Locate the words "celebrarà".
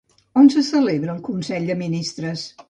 0.69-1.13